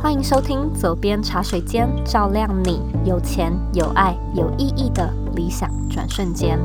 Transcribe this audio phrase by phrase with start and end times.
[0.00, 6.56] 欢迎收听左边茶水间，照亮你有钱有爱有意义的理想转瞬间。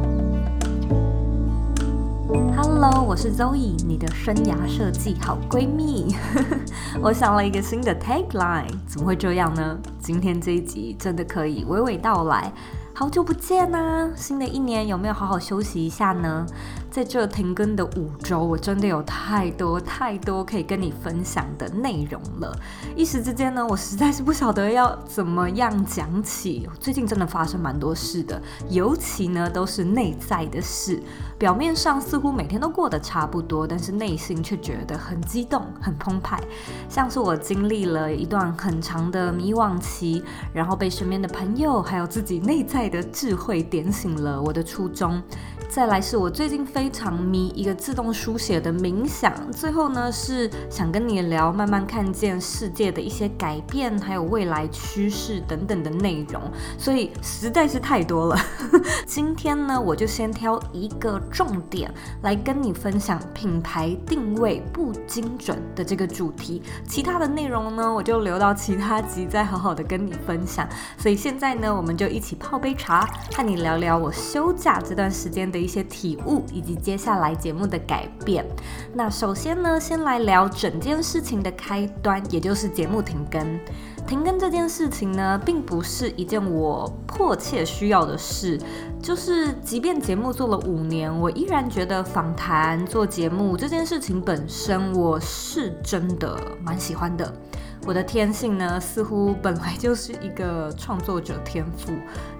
[2.55, 6.15] Hello，我是 Zoe，你的生涯设计好闺蜜。
[7.01, 9.79] 我想了一个新的 tagline，怎么会这样呢？
[9.99, 12.53] 今天这一集真的可以娓娓道来。
[12.95, 16.45] 好久不见呐、新的一年有没有好好休息一下呢？
[16.93, 22.55] 在这停更的五周，我真的有太多太多可以跟你分享的内容了。
[22.95, 26.69] 一时之间呢，我实在是不晓得要怎么样讲起。
[26.79, 31.01] 最近真的发生蛮多事的，尤其呢都是内在的事。
[31.39, 36.39] 表面上似乎每天都过得差不多，但是内心却觉得很激动、很澎湃。
[36.87, 45.19] 像是我经历了一段很长的迷惘期，然后被身边的朋友还有自己内在的智慧点醒了我的初衷。
[45.73, 56.39] 再来是我最近非常迷一个自动书写的冥想，最后呢是想跟你聊慢慢看见世界的一些改变，还有未来趋势等等的内容，
[56.77, 58.39] 所以实在是太多了。
[59.07, 70.69] 今天呢，我就先挑一个重点来跟你分享品牌定位不精准的这个主题，其他的内容呢，我就留到其他集再好好的跟你分享。
[70.99, 78.45] 所以现在呢，我们就一起泡杯茶，和你聊聊我休假这段时间的一些体悟，以及接下来节目的改变。
[78.93, 83.59] 那首先呢，先来聊整件事情的开端，也就是节目停更。
[84.05, 88.59] 停更这件事情呢，并不是一件我迫切需要的事。
[89.01, 97.33] 就是，即便节目做了五年，我依然觉得访谈做节目这件事情本身，我是真的蛮喜欢的。
[97.85, 101.91] 我的天性呢，似乎本来就是一个创作者天赋，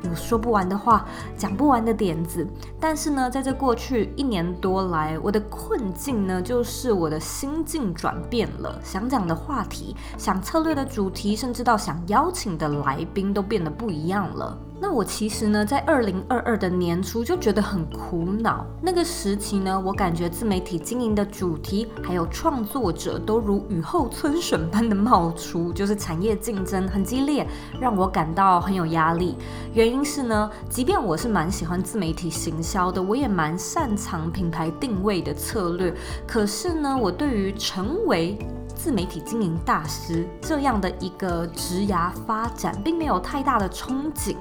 [0.04, 1.06] 有说不完的话，
[1.38, 2.48] 讲不完的点子。
[2.80, 14.58] 但是呢，在这过去一年多来，我的困境呢，就是我的心境转变了，想讲的话题、想策略的主题，甚至到想邀请的来宾，都变得不一样了。
[14.80, 18.66] 那我其实呢，在二零二二的年初就觉得很苦恼。
[18.82, 27.48] 那个时期呢，我感觉自媒体经营的主题还有创作者都如雨后春笋般的冒出，就是产业竞争很激烈，
[27.80, 29.38] 让我感到很有压力。
[29.74, 35.94] 原因是呢，即便我是蛮喜欢自媒体行销的，我也蛮擅长品牌定位的策略，
[36.28, 38.38] 可是呢，我对于成为
[38.84, 44.36] 自媒体经营大师这样的一个职涯发展，并没有太大的憧憬。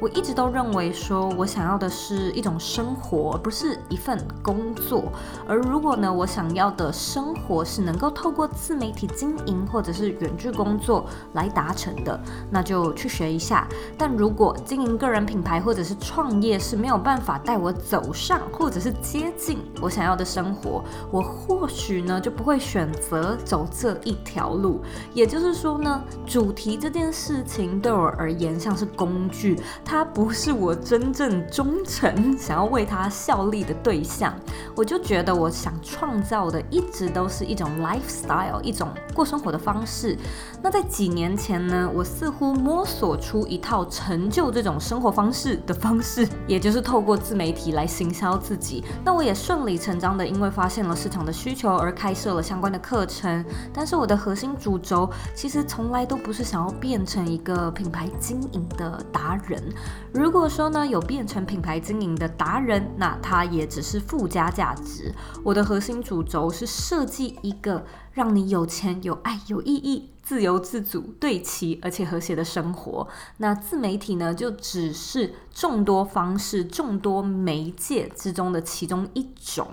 [0.00, 5.04] 我一直都认为说，我想要的是一种生活，而不是一份工作。
[5.46, 13.68] 而如果呢，我想要的生活是能够透过自媒体经营或者是远距工作来达成的，那就去学一下。
[13.96, 20.82] 但如果经营个人品牌或者是创业是没有办法带我走上或者是接近我想要的生活，
[21.12, 23.68] 我或许呢就不会选择走。
[23.84, 24.80] 这一条路，
[25.12, 34.34] 也就是说呢，主题这件事情对我而言像是工具，它不是我真正忠诚 想要为它效力的对象。
[34.74, 40.16] 我就觉得我想创造的一直都是一种 lifestyle，一种过生活的方式。
[40.62, 48.82] 那在几年前呢，我似乎摸索出一套成就这种生活方式的方式， 也就是透过自媒体来行销自己。
[49.04, 53.44] 那我也顺理成章的，因为发现了市场的需求而开设了相关的课程。
[53.74, 59.62] 但是我的核心主轴其实从来都不是想要变成一个品牌经营的达人。
[60.12, 65.12] 如果说呢，有变成品牌经营的达人，那它也只是附加价值。
[65.42, 73.08] 我的核心主轴是设计一个让你有钱、有爱、有意义、自由自主、对齐而且和谐的生活。
[73.38, 79.66] 那自媒体呢，就只是众多方式、众多媒介之中的其中一种。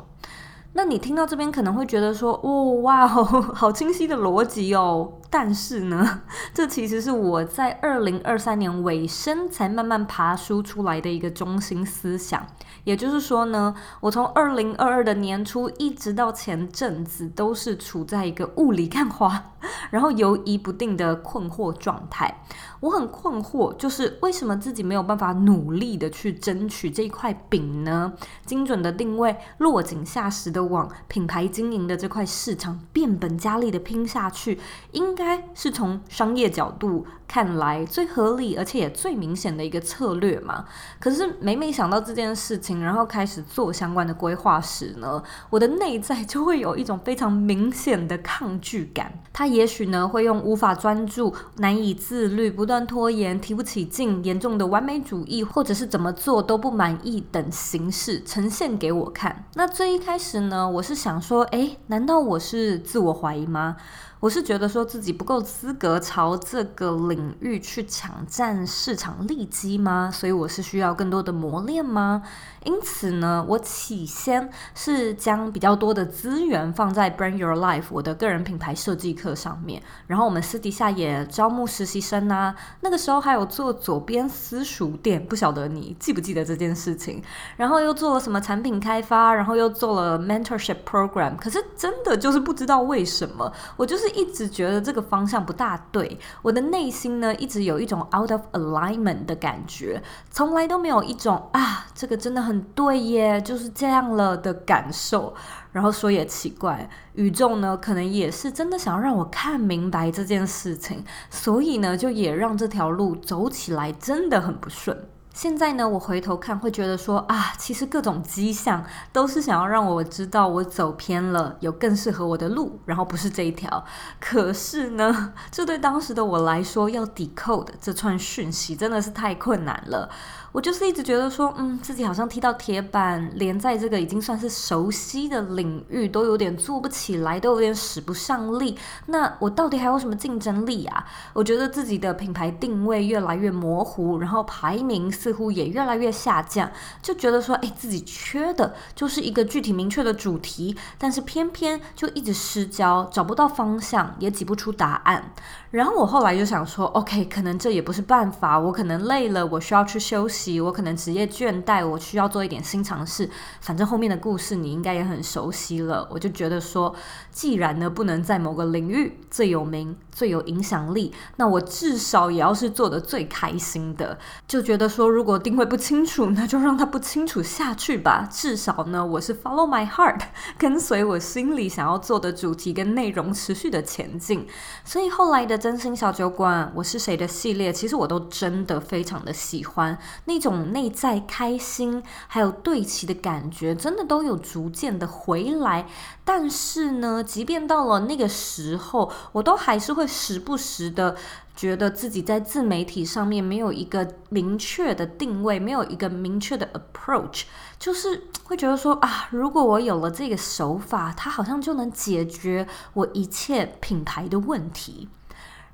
[0.74, 3.24] 那你听到这边可能会觉得说，哦，哇哦，
[3.54, 5.14] 好清晰的逻辑哦。
[5.30, 6.22] 但是呢，
[6.54, 12.46] 这其实是我在二零二三年尾声才慢慢爬梳出来的一个中心思想。
[12.84, 19.52] 也就是说呢，我从二零二二的年初一直到前阵子，都是处在一个雾里看花，
[19.92, 22.44] 然后游移不定的困惑状态。
[22.82, 28.12] 我很困惑，就是为什么自己没有办法努力的去争取这一块饼呢？
[28.46, 34.60] 精准的定位，落井下石的往品牌经营的这块市场变本加厉的拼下去，
[34.92, 40.66] 应该是从商业角度看来最合理，而且也最明显的一个策略嘛。
[41.00, 49.14] 可是每每想到这件事情，然后开始做相关的规划时呢，我的内在就会有一种非常明显的抗拒感。
[49.32, 59.46] 他也许呢会用无法专注、难以自律、不断拖延、提不起劲、严重的完美主义，或者是怎么做都不满意等形式呈现给我看。
[59.54, 63.78] 那最一开始呢，我是想说，诶，难道我是自我怀疑吗？
[64.22, 70.12] 我是觉得说自己不够资格朝这个领域去抢占市场利基吗？
[70.14, 72.22] 所以我是需要更多的磨练吗？
[72.64, 82.56] 因此呢，我起先是将比较多的资源放在 Brand Your Life 我的个人品牌设计课上面，然后我们私底下也招募实习生啊。
[82.82, 87.24] 那个时候还有做左边私塾店，不晓得你记不记得这件事情？
[87.58, 91.36] 然后又做了什么产品开发，然后又做了 Mentorship Program。
[91.38, 94.11] 可是真的就是不知道为什么，我就是。
[94.12, 105.34] 一直觉得这个方向不大对，我的内心呢一直有一种 out of alignment 的感觉，从来都没有一种啊，这个真的很对耶，就是这样了的感受。
[105.72, 115.08] 然后说也奇怪，宇宙呢可能也是真的想要让我看明白这件事情，所以呢就也让这条路走起来真的很不顺。
[115.34, 118.84] 现在呢，我回头看会觉得说啊，其实各种迹象
[119.14, 123.84] 都是想要让我知道我走偏了，有更适合我的路，然后不是这一条。
[124.20, 130.10] 可是呢，这对当时的我来说，要抵扣的这串讯息真的是太困难了。
[130.52, 138.78] 我就是一直觉得说，嗯，自己好像踢到铁板，连在这个已经算是熟悉的领域都有点做不起来，都有点使不上力。
[139.06, 141.06] 那我到底还有什么竞争力啊？
[141.32, 146.70] 我觉得自己的品牌定位越来越模糊，然后排名似乎也越来越下降，
[147.02, 155.32] 就觉得说，哎，自己缺的就是一个具体明确的主题，但是偏偏就一直失焦，找不到方向，也挤不出答案。
[155.70, 160.41] 然后我后来就想说，OK，可能这也不是办法，我可能累了，我需要去休息。
[160.60, 163.30] 我可能职业倦怠，我需要做一点新尝试。
[163.60, 166.08] 反正后面的故事你应该也很熟悉了。
[166.10, 166.96] 我就觉得说，
[167.30, 174.18] 既然呢不能在某个领域最有名、最有影响力，那我至少也要是做得最开心的。
[174.48, 178.28] 就觉得说，如果定位不清楚， 那就让它不清楚下去吧。
[178.32, 180.22] 至少呢，我是 follow my heart，
[180.58, 184.48] 跟随我心里想要做的主题跟内容，持续的前进。
[184.84, 189.98] 所以后来的真心小酒馆，我是谁的系列，其实我都真的非常的喜欢。
[190.32, 195.86] 那种内在开心，还有对齐的感觉，真的都有逐渐的回来。
[196.24, 201.18] 但是呢，即便到了那个时候，我都还是会时不时的
[201.54, 207.42] 觉得自己在自媒体上面没有一个明确的定位，没有一个明确的 approach，
[207.78, 215.10] 就是会觉得说啊，如果我有了这个手法，它好像就能解决我一切品牌的问题。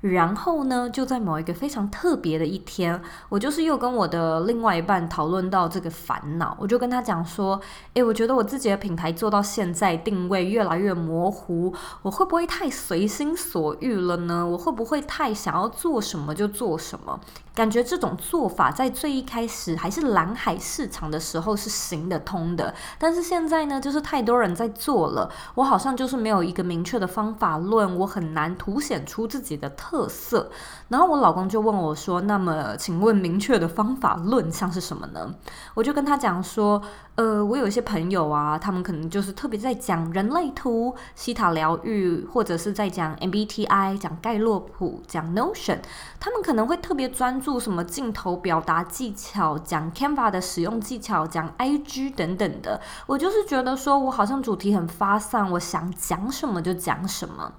[0.00, 7.60] 然后呢，就在某一个非常特别的一天，我就是又跟我的另外一半讨论到这个烦恼，我就跟他讲说，
[7.94, 14.46] 诶，我觉得我自己的品牌做到现在定位越来越模糊，我会不会太随心所欲了呢？
[14.46, 17.18] 我会不会太想要做什么就做什么？
[17.54, 30.50] 感觉这种做法在最一开始还是蓝海市场的时候是行得通的，但是现在呢，就是太多人在做了，我好像就是没有一个明确的方法论，我很难凸显出自己的特特色。
[30.88, 35.34] 然后我老公就问我说：“那么，请问明确的方法论像是什么呢？”
[35.74, 36.82] 我就跟他讲说。
[37.18, 45.80] 呃，我有一些朋友啊，他们可能就是特别在讲人类图、西塔疗愈，或者是在讲 MBTI、讲盖洛普、讲 Notion，
[46.20, 52.80] 他们可能会特别专注什么镜头表达技巧，讲 Canva 的使用技巧，讲 IG 等等的。
[53.08, 57.52] 我就是觉得说，我好像主题很发散，我想讲什么就讲什么。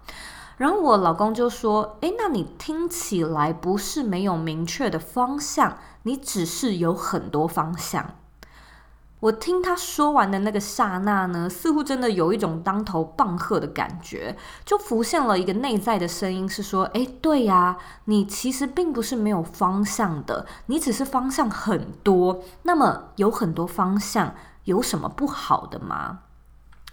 [0.59, 8.15] 然后我老公就说：“诶，那你听起来不是没有明确的方向，你只是有很多方向。”
[9.21, 14.35] 我听他说完的那个刹那呢，似乎真的有一种当头棒喝的感觉，
[14.65, 22.41] 就浮现了一个内在的声音，是说：诶，对呀，你其实并不是没有方向的，你只是方向很多。
[22.63, 24.35] 那么有很多方向，
[24.65, 26.19] 有什么不好的吗？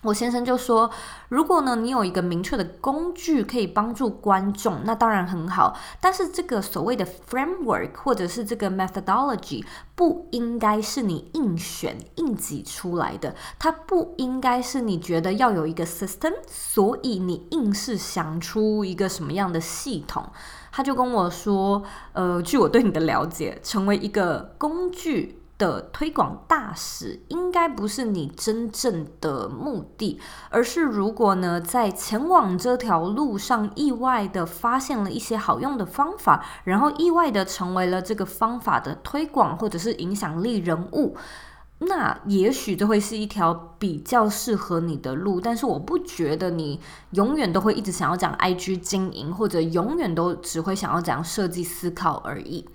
[0.06, 0.88] 我先生就说
[1.28, 5.76] ：“如果呢，你有一个明确的工具可以帮助观众，那当然很好。
[6.00, 9.64] 但是这个所谓的 framework 或者是这个 methodology，
[9.96, 13.34] 不应该是你硬选硬挤出来的。
[13.58, 20.30] 它不应该是你觉得要有一个 system，所以你硬是想出一个什么样的系统。”
[20.70, 21.82] 他就跟我说
[22.12, 30.20] ：“呃，据我对你的了解，成为一个工具。”的推广大使应该不是你真正的目的，
[30.50, 41.16] 而是如果呢，在前往这条路上意外的发现了一些好用的方法，然后意外的成为了这个方法的推广或者是影响力人物。
[41.78, 52.66] 那也许这会是一条比较适合你的路，但是我不觉得你永远都会一直想要讲 IG 经营，或者永远都只会想要讲设计思考而已。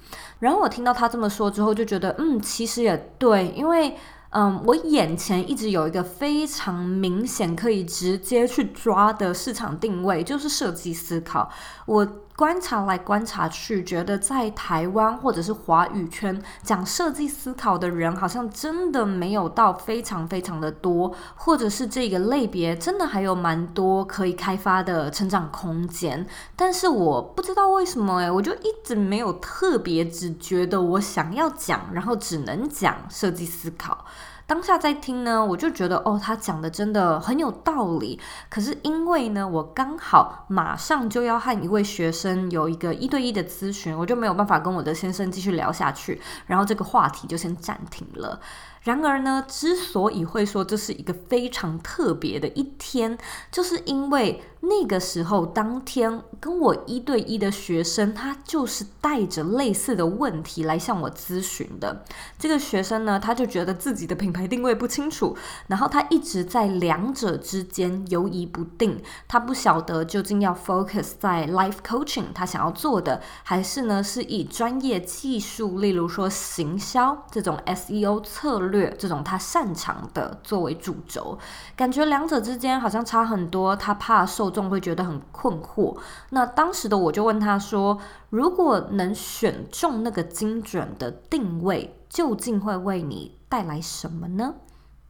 [0.42, 3.96] 然后我听到他这么说之后，就觉得嗯，其实也对，因为。
[4.34, 11.52] 嗯，我眼前一直有一个非常明显可以直接去抓的市场定位，就是设计思考。
[11.86, 26.26] 我观察来观察去，觉得在台湾或者是华语圈讲设计思考的人，好像真的没有到非常非常的多，或者是这个类别真的还有蛮多可以开发的成长空间。
[26.56, 34.06] 但是我不知道为什么诶，我就一直没有特别只觉得我想要讲，然后只能讲设计思考。
[34.52, 38.20] 当下在听呢，我就觉得哦，他讲的真的很有道理。
[38.50, 48.42] 可是因为呢，我刚好马上就要和一位学生有一个一对一的咨询，我就没有办法跟我的先生继续聊下去，然后这个话题就先暂停了。
[48.84, 53.16] 然而呢，之所以会说这是一个非常特别的一天，
[53.52, 62.04] 就是因为那个时候当天跟我一对一的学生，他就是带着类似的问题来向我咨询的。
[62.40, 78.72] 这个学生呢，他就觉得自己的品牌定位不清楚，然后他一直在两者之间犹疑不定，他不晓得究竟要 focus 在 life coaching 他想要做的，还是呢是以专业技术，例如说行销这种 SEO 策略。
[78.72, 81.38] 略这种他擅长的作为主轴，
[81.76, 85.98] 感觉两者之间好像差很多，他怕受众会觉得很困惑。
[86.30, 88.00] 那当时的我就问他说
[88.32, 94.56] ：“如果能选中那个精准的定位，究竟会为你带来什么呢？”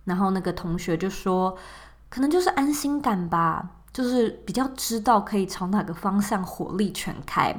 [0.04, 1.56] 然后那个同学就说
[2.10, 7.56] ：“可能就是安心感吧，就是比较知道可以朝哪个方向火力全开。”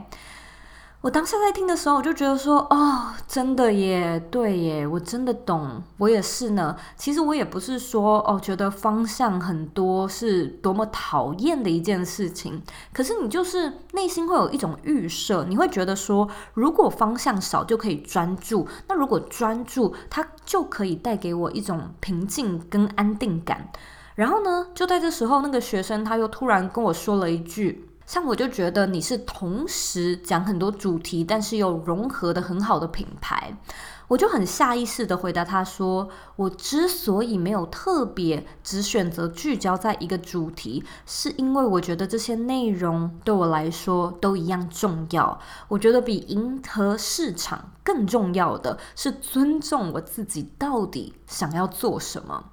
[1.02, 6.76] 我当下在听的时候，我就觉得说，哦，真的耶，对耶，我真的懂，我也是呢。
[6.96, 12.62] 其实我也不是说，哦，觉得方向很多是多么讨厌的一件事情。
[12.92, 23.72] 可是你就是内心会有一种预设，你会觉得说，如果方向少就可以专注，那如果专注，它就可以带给我一种平静跟安定感。
[24.14, 27.88] 然后呢，就在这时候，那个学生他又突然跟我说了一句。
[28.06, 33.56] 像我就觉得你是同时讲很多主题，但是又融合的很好的品牌，
[34.08, 45.40] 我就很下意识的回答他说：“我之所以没有特别只选择聚焦在一个主题，是因为我觉得这些内容对我来说都一样重要。
[45.68, 52.50] 我觉得比迎合市场更重要的是尊重我自己到底想要做什么。”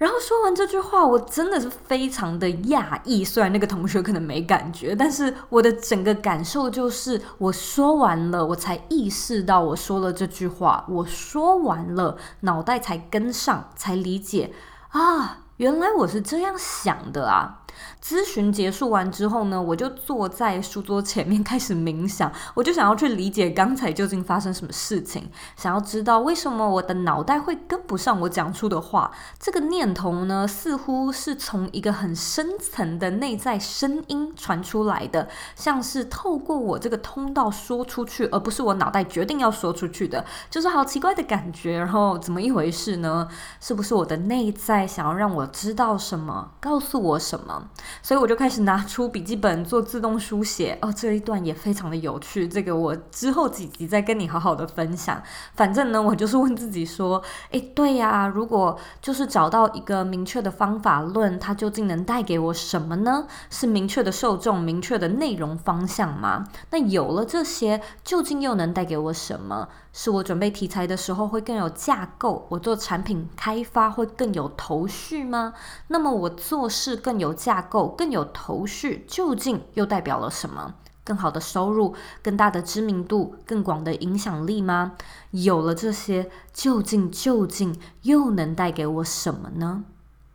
[0.00, 3.22] 然后说完这句话，我真的是非常的讶异。
[3.22, 10.86] 虽然那个同学可能没感觉，但是我的整个感受就是，我说完了，我才意识到我说了这句话。
[10.88, 14.54] 我说完了，脑袋才跟上，才理解
[14.88, 17.59] 啊，原来我是这样想的啊。
[18.02, 29.10] 咨询结束完之后呢，我就坐在书桌前面 开始冥想，我就想要去理解刚才究竟发生什么事情，想要知道为什么我的脑袋会跟不上我讲出的话。
[29.38, 41.78] 这个念头呢，似乎是从一个很深层的内在声音传出来的，像是透过我这个通道说出去，而不是我脑袋决定要说出去的，就是好奇怪的感觉。
[41.78, 43.28] 然后怎么一回事呢？
[43.60, 47.59] 是不是我的内在想要让我知道什么，告诉我什么？
[48.02, 52.46] 所以我就开始拿出笔记本做自动书写哦，这一段也非常的有趣。
[52.48, 55.22] 这个我之后几集再跟你好好的分享。
[55.54, 63.26] 反正呢，我就是问自己说，诶，对呀，如果就是找到一个明确的方法论，它究竟能带给我什么呢？
[63.50, 66.46] 是明确的受众、明确的内容方向吗？
[66.70, 69.68] 那有了这些，究竟又能带给我什么？
[69.92, 75.52] 是我准备题材的时候会更有架构，我做产品开发会更有头绪吗？
[75.88, 80.76] 那么我做事更有架构、更有头绪，究竟又代表了什么？
[81.02, 84.92] 更好的收入、更大的知名度、更广的影响力吗？
[85.32, 89.82] 有了这些，究竟究竟又能带给我什么呢？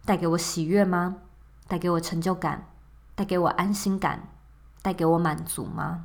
[0.03, 1.15] 带给我喜悦吗？
[1.69, 2.67] 带给我成就感？
[3.15, 4.27] 带给我安心感？
[4.81, 6.03] 带给我满足吗？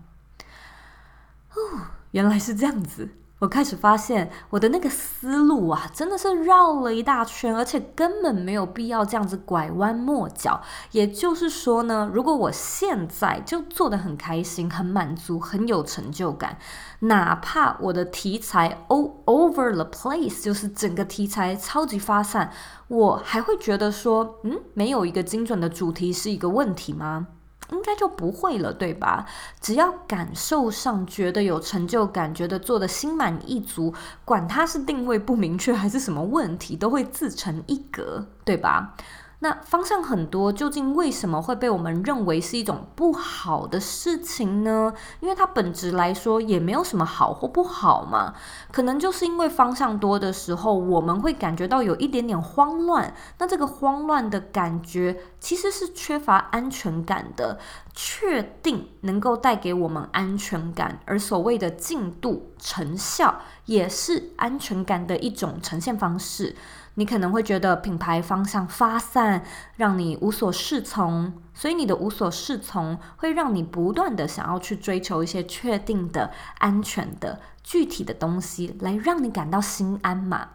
[1.56, 3.08] 哦，原来是这样子。
[3.40, 10.60] 我开始发现我的那个思路啊，真的是绕了一大圈，而且根本没有必要这样子拐弯抹角。
[10.90, 16.58] 也就是说呢，如果我现在就做得很开心、很满足、很有成就感，
[17.00, 22.52] 哪怕我的题材 all over the place，就是整个题材超级发散，
[22.88, 27.28] 我还会觉得说，嗯，没有一个精准的主题是一个问题吗？
[27.72, 29.26] 应该就不会了，对吧？
[29.60, 38.94] 只要感受上觉得有成就感，觉得做的心满意足，管它是定位不明确还是什么问题，都会自成一格，对吧？
[39.42, 44.92] 那方向很多，究竟为什么会被我们认为是一种不好的事情呢？
[45.20, 48.34] 因为它本质来说也没有什么好或不好嘛。
[48.70, 53.14] 可能就是因为方向多的时候，我们会感觉到有一点点慌乱。
[53.38, 57.58] 那这个慌乱的感觉其实是缺乏安全感的。
[57.92, 66.54] 确定能够带给我们安全感，而所谓的进度、成效也是安全感的一种呈现方式。
[67.00, 69.42] 你可能会觉得品牌方向发散，
[69.76, 80.48] 让你无所适从，所以你的无所适从会让你不断的想要去追求一些确定的、安全的、具体的东西，来让你感到心安嘛。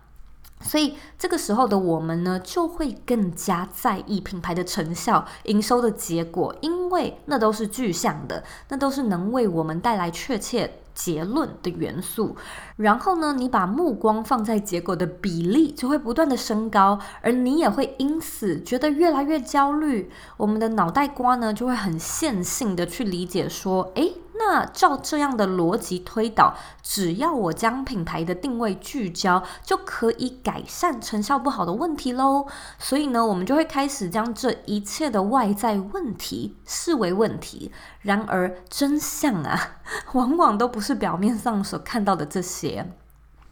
[0.61, 12.35] 所以这个时候的我们呢，就会更加在意品牌的成效、营收的结果，因为那都是具象的，那都是能为我们带来确切结论的元素，
[12.77, 20.09] 然后呢，你把目光放在结果的比例就会不断的升高，而你也会因此觉得越来越焦虑。
[20.37, 24.13] 我们的脑袋瓜呢，就会很线性的去理解说，诶。
[24.37, 32.45] 那照这样的逻辑推导，只要我将品牌的定位聚焦，就可以改善成效不好的问题喽。
[32.77, 37.71] 所以呢，我们就会开始将这一切的外在问题视为问题。
[38.01, 39.77] 然而，真相啊，
[40.13, 42.91] 往往都不是表面上所看到的这些。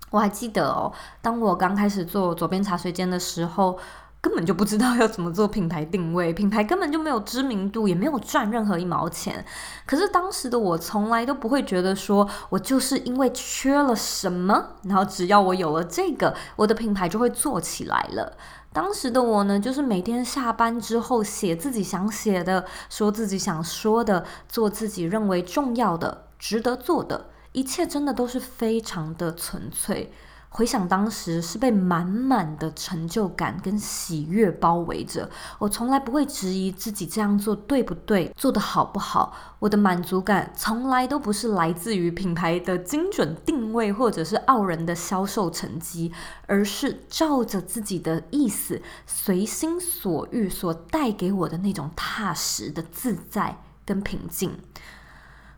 [0.10, 3.80] 我还记得哦，当我刚开始做左边茶水间的时候。
[4.24, 9.46] 根本就不知道要怎么做品牌定位， 品牌根本就没有知名度，也没有赚任何一毛钱。
[9.86, 18.38] 可是当时的我从来都不会觉得说，我就是因为缺了什么，然后只要我有了这个，我的品牌就会做起来了。
[18.72, 30.14] 当时的我呢，就是每天下班之后写自己想写的，说自己想说的，做自己认为重要的、值得做的，一切真的都是非常的纯粹。
[30.56, 39.34] 回想当时是被满满的成就感跟喜悦包围着，我从来不会质疑自己这样做对不对，做得好不好。
[39.58, 46.14] 我的满足感从来都不是来自于品牌的精准定位或者是傲人的销售成绩，
[46.46, 54.56] 而是照着自己的意思，随心所欲所带给我的那种踏实的自在跟平静。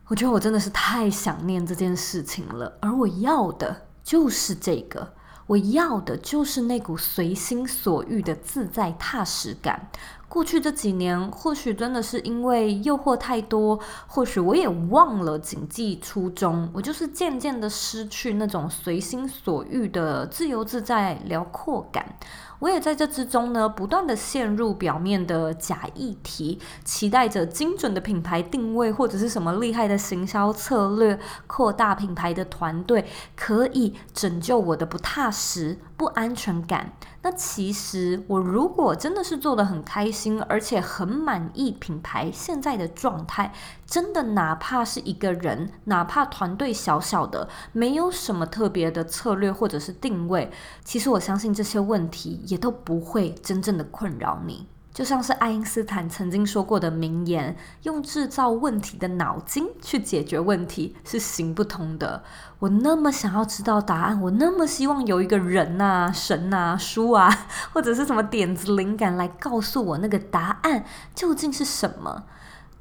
[0.08, 3.88] 我觉得我真的是太想念这件事情了，而我要的。
[4.06, 5.14] 就是这个，
[5.48, 9.90] 我要的就是那股随心所欲的自在踏实感。
[10.30, 22.18] 过去这几年，或许真的是因为诱惑太多，或许我也忘了谨记初衷，我就是渐渐的失去那种随心所欲的自由自在辽阔感。
[22.66, 36.94] 我也在这之中呢，不断的陷入表面的假议题，期待着精准的品牌定位或者是什么厉害的行销策略，扩大品牌的团队，可以拯救我的不踏实、不安全感。
[37.22, 43.52] 那其实我如果真的是做得很开心，而且很满意品牌现在的状态，
[43.86, 50.52] 真的哪怕是一个人，哪怕团队小小的，没有什么特别的策略或者是定位，
[50.84, 54.66] 其实我相信这些问题也都不会真正的困扰你。
[54.94, 62.24] 就像是爱因斯坦曾经说过的名言：“用制造问题的脑筋去解决问题是行不通的。”
[62.60, 67.30] 我那么想要知道答案，我那么希望有一个人呐、神呐、书啊，
[67.74, 72.24] 或者是什么点子灵感来告诉我那个答案究竟是什么。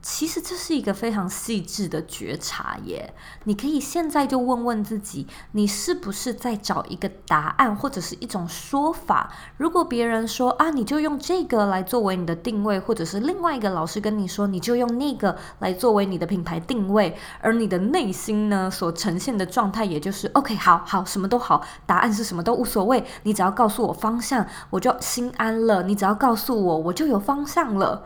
[0.04, 3.14] 其实这是一个非常细致的觉察耶。
[3.44, 9.32] 你可以现在就问问自己，你是不是在找一个答案或者是一种说法？
[9.56, 25.84] 如果别人说啊，你就用这个来作为你的定位，或者是另外一个老师跟你说，你就用那个来作为你的品牌定位，而你的内心呢，所呈现的状态，也就是 OK，好好，什么都好，答案是什么都无所谓，你只要告诉我方向，我就心安了。
[25.84, 28.04] 你只要告诉我，我就有方向了。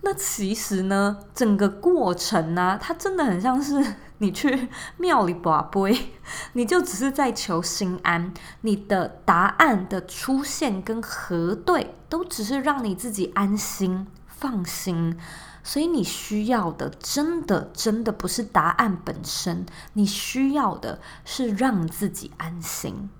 [0.00, 6.12] 那其实呢，整个过程呢、它真的很像是你去庙里拔杯，
[6.54, 8.32] 你就只是在求心安。
[8.62, 15.18] 你的答案的出现跟核对，都只是让你自己安心放心。
[15.64, 23.10] 所以你需要的，真的真的不是答案本身，你需要的是让自己安心。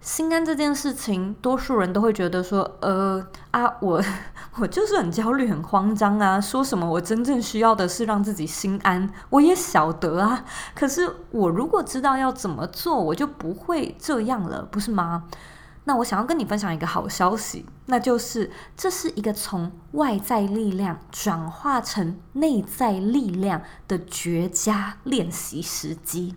[0.00, 4.02] 心安这件事情，多数人都会觉得说，呃啊，我
[4.56, 6.40] 我就是很焦虑、很慌张啊。
[6.40, 10.44] 说什么我真正需要的是让自己心安，我也晓得啊。
[10.74, 15.24] 可是我如果知道要怎么做，我就不会这样了，不是吗？
[15.84, 26.36] 那我想要跟你分享一个好消息，那就是这是一个从外在力量转化成内在力量的绝佳练习时机。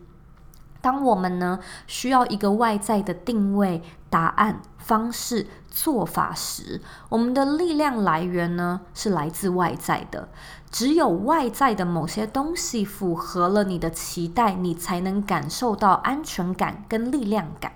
[0.83, 10.27] 当我们呢需要一个外在的定位、答案、方式、做法时，我们的力量来源呢是来自外在的。
[10.69, 17.71] 只有外在的某些东西符合了你的期待，你才能感受到安全感跟力量感。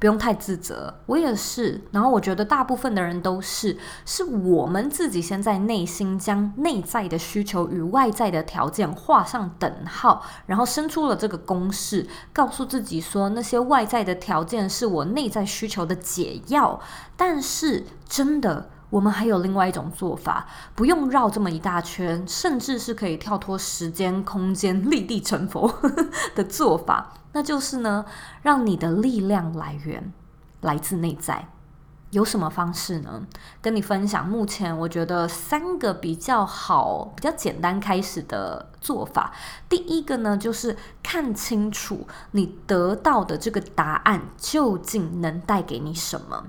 [0.00, 1.80] 不用太自责，我也是。
[1.92, 16.80] 然后我觉得大部分的人都是，是我们自己先在内心将内在的需求与外在的条件画上等号，然后生出了这个公式，告诉自己说那些外在的条件是我内在需求的解药。
[17.18, 25.70] 但是真的，我们还有另外一种做法，不用绕这么一大圈，甚至是可以跳脱时间、空间、立地成佛
[26.34, 27.12] 的做法。
[27.32, 28.04] 那就是呢，
[28.42, 30.12] 让你的力量来源
[30.60, 31.48] 来自内在。
[32.10, 33.24] 有什么方式呢？
[33.62, 39.32] 跟你分享，目前我觉得三个比较好、比较简单开始的做法。
[39.68, 46.46] 第一个呢，就是看清楚你得到的这个答案究竟能带给你什么。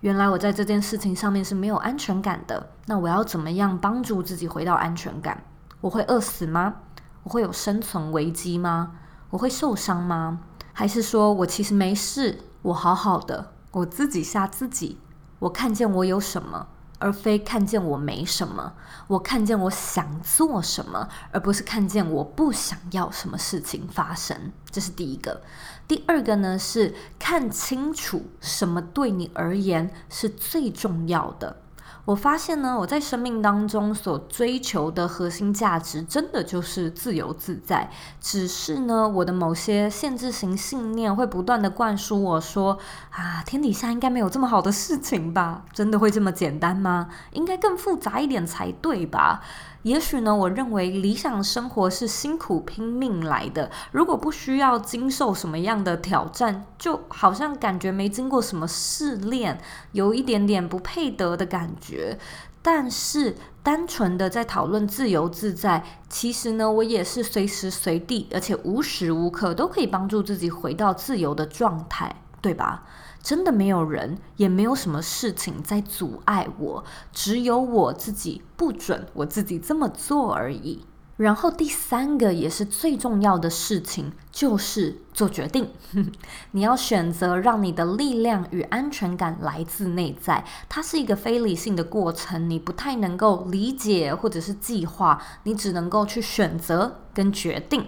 [0.00, 5.42] 原来我在这件事情上面是没有安全感的，那我要怎么样帮助自己回到安全感？
[5.80, 6.74] 我会饿死吗？
[7.22, 8.92] 我会有生存危机吗？
[9.32, 10.40] 我会受伤吗？
[10.74, 14.98] 还是说我其实没事，我好好的，我自己吓自己。
[15.38, 16.66] 我看见我有什么，
[16.98, 18.74] 而非看见我没什么。
[19.06, 24.52] 我看见我想做什么，而不是看见我不想要什么事情发生。
[24.70, 25.40] 这是第一个。
[25.88, 31.56] 第二个呢，是看清楚什么对你而言是最重要的。
[32.04, 37.90] 我发现呢，我在生命当中所追求的核心价值，真的就是自由自在。
[38.20, 42.76] 只是呢，我的某些限制型信念会不断的灌输我说
[43.10, 45.64] ：“啊，天底下应该没有这么好的事情吧？
[45.72, 47.08] 真的会这么简单吗？
[47.30, 49.40] 应该更复杂一点才对吧？”
[49.82, 53.70] 也许呢，我认为理想生活是辛苦拼命来的。
[53.90, 62.18] 如果不需要经受什么样的挑战，就好像感觉没经过什么试炼，有一点点不配得的感觉。
[62.64, 72.84] 但是，单纯的在讨论自由自在，其实呢，我也是随时随地，而且无时无刻都可以帮助自己回到自由的状态，对吧？
[73.22, 80.84] 真的没有人，也没有什么事情在阻碍我，只有我自己不准我自己这么做而已。
[81.18, 85.70] 然后第三个也是最重要的事情，就是做决定。
[86.50, 97.86] 你要选择让你的力量与安全感来自内在，它是一个非理性的过程，你不太能够理解或者是计划，你只能够去选择跟决定。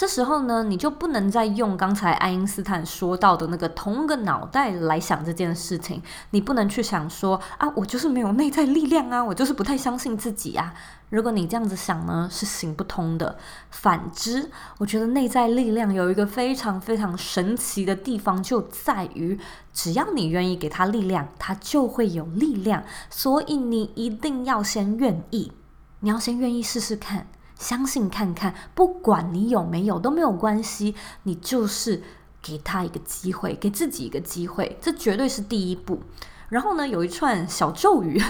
[0.00, 6.02] 这时候呢，你就不能再用刚才爱因斯坦说到的那个同一个脑袋来想这件事情。
[6.30, 10.72] 你不能去想说啊，我就是没有内在力量啊，我就是不太相信自己啊。
[11.10, 13.36] 如果你这样子想呢，是行不通的。
[13.68, 19.38] 反之，我觉得内在力量有一个非常非常神奇的地方，就在于
[19.74, 22.82] 只要你愿意给他力量，他就会有力量。
[23.10, 25.52] 所以你一定要先愿意，
[25.98, 27.26] 你要先愿意试试看。
[27.60, 30.94] 相信看看，不管你有没有都没有关系，
[31.24, 32.02] 你就是
[32.40, 36.00] 给他一个机会，给自己一个机会，这绝对是第一步。
[36.48, 38.20] 然后呢，有一串小咒语，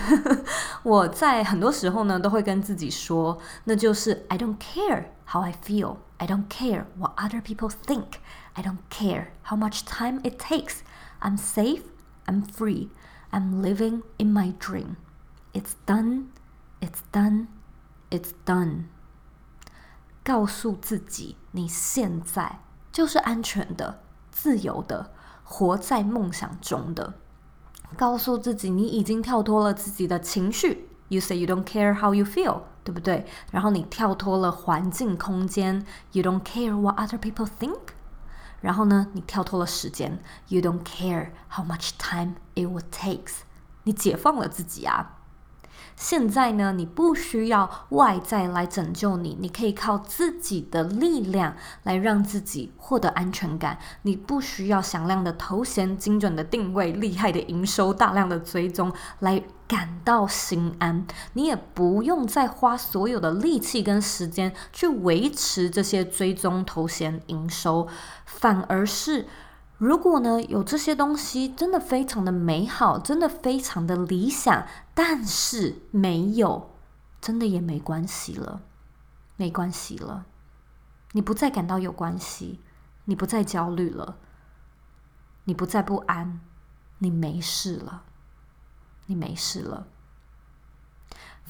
[0.82, 8.18] 我在很多时候呢都会跟自己说，那就是 I don't care how I feel, I don't care what other people think,
[8.54, 10.80] I don't care how much time it takes,
[11.20, 11.84] I'm safe,
[12.26, 12.88] I'm free,
[13.30, 14.96] I'm living in my dream.
[15.54, 16.24] It's done,
[16.80, 17.46] it's done,
[18.10, 18.88] it's done.
[20.30, 22.60] 告诉自己，你现在
[22.92, 25.10] 就是安全的、自由的，
[25.42, 27.14] 活在梦想中的。
[27.96, 30.88] 告诉自己，你已经跳脱了自己的情绪。
[31.08, 33.26] You say you don't care how you feel，对不对？
[33.50, 35.84] 然后你跳脱了环境、空间。
[36.12, 37.80] You don't care what other people think。
[38.60, 40.22] 然后呢，你跳脱了时间。
[40.46, 43.32] You don't care how much time it would take。
[43.82, 45.19] 你解放了自己啊。
[46.00, 53.76] 现在呢，你不需要外在来拯救你，你可以靠自己的力量来让自己获得安全感。
[54.00, 61.06] 你不需要响亮的头衔、精准的定位、厉害的营收、大量的追踪来感到心安。
[61.34, 67.86] 你也不用再花所有的力气跟时间去维持这些追踪、头衔、营收，
[68.24, 69.26] 反而是。
[69.80, 76.76] 如果呢，有这些东西真的非常的美好，真的非常的理想，但是没有，
[77.18, 78.60] 真的也没关系了，
[79.36, 80.26] 没关系了，
[81.12, 82.60] 你不再感到有关系，
[83.06, 84.18] 你不再焦虑了，
[85.44, 86.42] 你不再不安，
[86.98, 88.02] 你没事了，
[89.06, 89.86] 你没事了。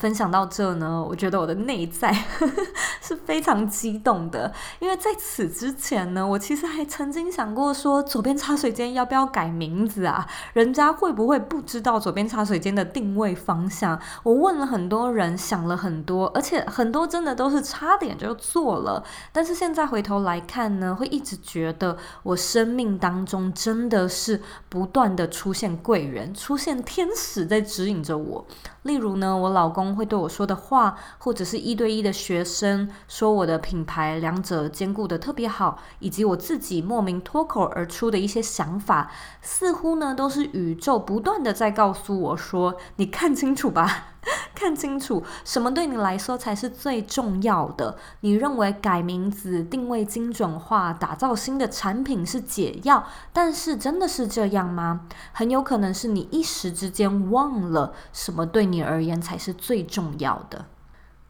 [0.01, 2.11] 分享到这呢，我觉得我的内在
[3.03, 10.27] 是非常激动的，因为在此之前呢，我其实还曾经想过说，左边茶水间要不要改名字啊？
[10.55, 14.01] 人家会不会不知道左边茶水间的定位方向？
[14.23, 19.05] 我问了很多人，想了很多，而且很多真的都是差点就做了。
[19.33, 28.47] 但是现在回头来看呢，会一直觉得我生命当中真的是不断的出现贵人，出现天使在指引着我。
[28.85, 44.10] 例如呢，我老公会对我说的话，或者是一对一的学生说我的品牌，两者兼顾的特别好，以及我自己莫名脱口而出的一些想法，似乎呢都是宇宙不断的在告诉我说：“你看清楚吧。”
[44.55, 47.97] 看清楚，什么对你来说才是最重要的？
[48.21, 55.07] 你认为改名字、定位精准化、打造新的产品是解药，但是真的是这样吗？
[55.33, 60.67] 很有可能是你一时之间忘了什么对你而言才是最重要的。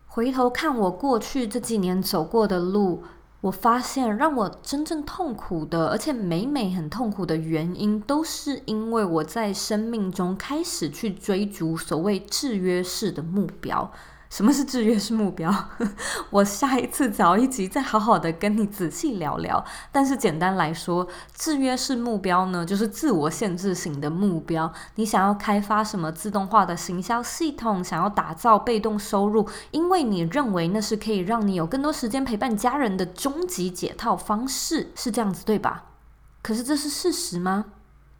[0.06, 3.04] 回头看我过去这几年走过的路。
[3.42, 13.90] 我发现，让我真正痛苦的，而且每每很痛苦的原因，都是因为我在生命中开始去追逐所谓制约式的目标。
[14.30, 15.52] 什么是制约式目标？
[16.30, 19.62] 我下一次找一集再好好的跟你仔细聊聊。
[19.90, 24.72] 但是简单来说，制约式目标呢，就是自我限制型的目标。
[24.94, 35.86] 你想要开发什么自动化的行销系统，想要打造被动收入，因为你认为那是可以让你有更多时间陪伴家人的终极解套方式，是这样子对吧？
[36.40, 37.64] 可是这是事实吗？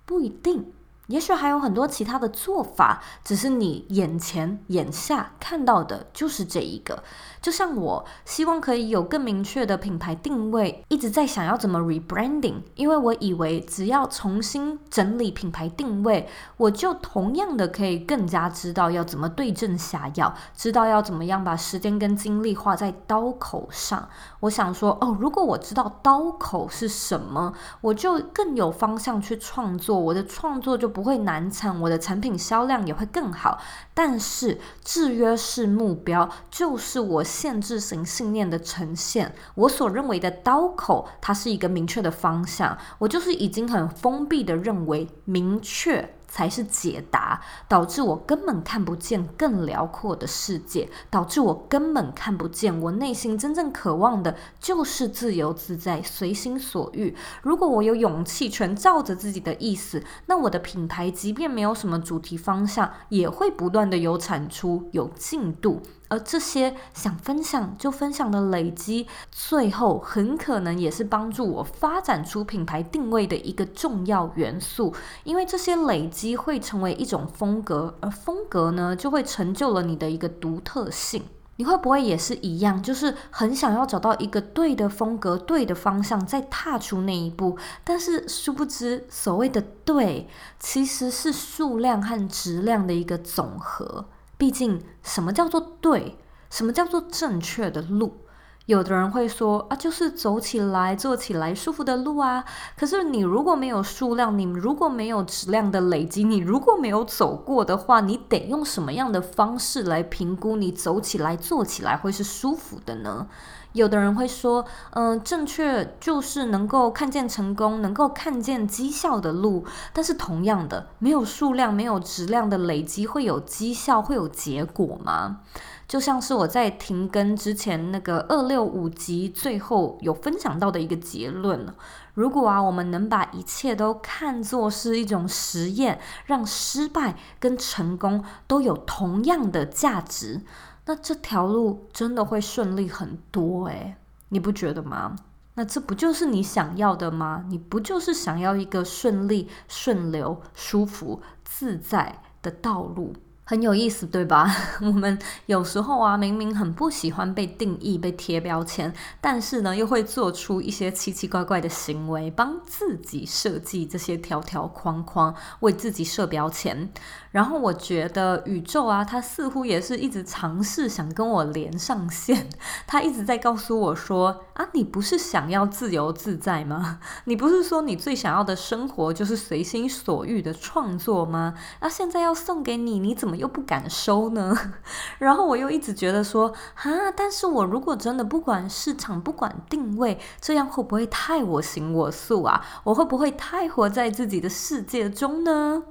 [0.04, 0.72] 不一定。
[1.10, 7.02] 也许还有很多其他的做法，只是你眼前眼下看到的就是这一个。
[7.42, 24.06] 就像我希望可以有更明确的品牌定位，一直在想要怎么 rebranding，因为我以为只要重新整理品牌定位，我就同样的可以更加知道要怎么对症下药，知道要怎么样把时间跟精力花在刀口上。
[24.40, 33.58] 我想说，哦，如果我知道刀口是什么，我就更有方向去创作，我的创作就不不会难产，我的产品销量也会更好。
[33.94, 37.24] 但是制约式目标就是我。
[37.40, 42.76] 限制型信念的呈现，我所认为的刀口，它是一个明确的方向。
[42.98, 57.14] 我就是已经很封闭的认为，明确才是解答，导致我根本看不见更辽阔的世界，导致我根本看不见我内心真正渴望的，就是自由自在、随心所欲。
[57.42, 65.82] 如果我有勇气全照着自己的意思，那我的品牌即便没有什么主题方向，也会不断的有产出、有进度。
[66.10, 74.92] 而这些想分享就分享的累积，最后很可能也是帮助我发展出品牌定位的一个重要元素，
[75.22, 81.22] 因为这些累积会成为一种风格，而风格呢，就会成就了你的一个独特性。
[81.56, 87.58] 你会不会也是一样，就是很想要找到一个对的风格、对的方向，再踏出那一步？
[87.84, 90.26] 但是殊不知，所谓的对，
[90.58, 94.06] 其实是数量和质量的一个总和。
[94.40, 96.16] 毕竟，什么叫做对？
[96.48, 98.22] 什么叫做正确的路？
[98.64, 102.42] 有的人会说啊，就是走起来、坐起来舒服的路啊。
[102.74, 113.26] 可是你如果没有数量，你如果没有质量的累积，你如果没有走过的话，你得用什么样的方式来评估你走起来、坐起来会是舒服的呢？
[113.72, 119.64] 有的人会说，嗯、正确就是能够看见成功、能够看见绩效的路。
[119.92, 125.40] 但是同样的，没有数量、没有质量的累积，会有绩效、会有结果吗？
[125.86, 131.66] 就像是我在停更之前那个二六五集最后有分享到的一个结论：
[132.14, 140.42] 如果啊，我们能把一切都看作是一种实验，让失败跟成功都有同样的价值。
[140.90, 143.94] 那这条路真的会顺利很多诶，
[144.30, 145.14] 你不觉得吗？
[145.54, 147.44] 那这不就是你想要的吗？
[147.48, 153.12] 你不就是想要一个顺利、顺流、舒服、自在的道路？
[153.50, 154.46] 很有意思，对吧？
[154.80, 166.92] 我们有时候啊，明明很不喜欢被定义、被贴标签，但是呢，又会做出一些奇奇怪怪的行为，帮自己设计这些条条框框，为自己设标签。
[167.32, 172.48] 然后我觉得宇宙啊，它似乎也是一直尝试想跟我连上线，
[172.86, 177.00] 它一直在告诉我说：啊，你不是想要自由自在吗？
[177.24, 181.54] 你不是说你最想要的生活就是随心所欲的创作吗？
[181.80, 183.38] 那现在要送给你，你怎么？
[183.38, 184.54] 又不敢收呢，
[185.18, 192.62] 然后我又一直觉得说啊，但是我如果真的不管市场，不管定位，这样会不会太我行我素啊？
[192.84, 195.84] 我会不会太活在自己的世界中呢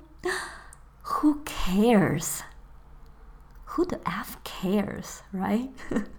[1.03, 2.41] ？Who cares?
[3.69, 5.69] Who the F cares, right?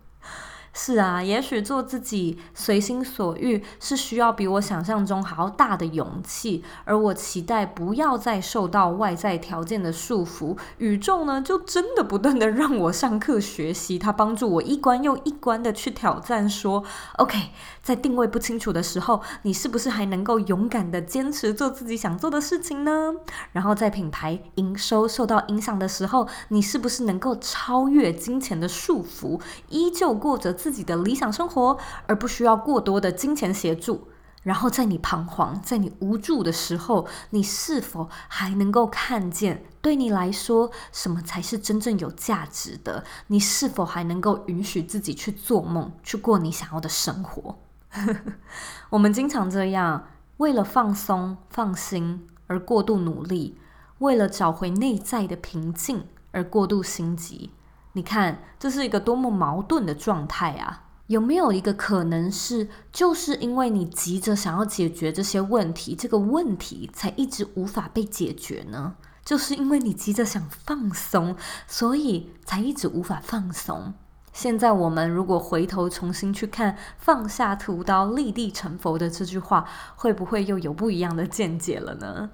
[0.82, 10.56] 是啊，也许做自己随心所欲是需要比我想象中还要大的勇气，而我期待不要再受到外在条件的束缚。
[10.78, 16.48] 宇宙呢，就真的不断的让我上课学习，它帮助我一关又一关的去挑战。
[16.48, 16.82] 说
[17.18, 17.50] ，OK，
[17.82, 23.14] 在定位不清楚的时候，你是不是还能够勇敢的坚持做自己想做的事情呢？
[23.52, 34.08] 然后在品牌营收受到影响的时候，你是不是能够超越金钱的束缚，依旧过着自己的理想生活，而不需要过多的金钱协助。
[34.42, 43.04] 然后，在你彷徨、在你无助的时候，你是否还能够看见，对你来说，什么才是真正有价值的？
[43.26, 47.58] 你是否还能够允许自己去做梦，去过你想要的生活？
[48.90, 53.58] 我们经常这样，为了放松、放心而过度努力，
[53.98, 57.50] 为了找回内在的平静而过度心急。
[57.92, 60.84] 你看，这是一个多么矛盾的状态啊！
[61.08, 68.94] 有没有一个可能是，就是因为你急着想要解决这些问题，这个问题才一直无法被解决呢？
[69.24, 71.34] 就是因为你急着想放松，
[71.66, 73.92] 所以才一直无法放松。
[74.32, 79.66] 现在我们如果回头重新去看“放下屠刀，立地成佛”的这句话，
[79.96, 82.30] 会不会又有不一样的见解了呢？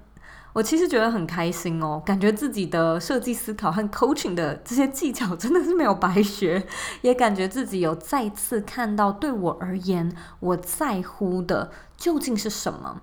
[0.52, 6.66] 我其实觉得很开心哦，感觉自己的设计思考和 coaching 的这些技巧真的是没有白学，
[7.02, 13.02] 也感觉自己有再次看到对我而言我在乎的究竟是什么，